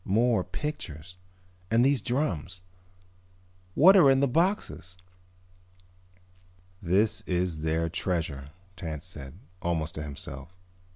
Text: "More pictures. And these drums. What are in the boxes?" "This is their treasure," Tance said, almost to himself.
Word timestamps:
"More 0.03 0.43
pictures. 0.43 1.15
And 1.69 1.85
these 1.85 2.01
drums. 2.01 2.63
What 3.75 3.95
are 3.95 4.09
in 4.09 4.19
the 4.19 4.27
boxes?" 4.27 4.97
"This 6.81 7.21
is 7.27 7.61
their 7.61 7.87
treasure," 7.87 8.49
Tance 8.75 9.05
said, 9.05 9.35
almost 9.61 9.93
to 9.93 10.01
himself. 10.01 10.55